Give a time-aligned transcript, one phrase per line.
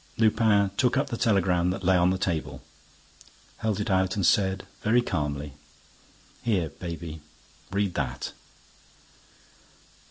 [0.17, 2.63] Lupin took up the telegram that lay on the table,
[3.57, 5.53] held it out and said, very calmly:
[6.41, 7.21] "Here, baby,
[7.71, 8.31] read that."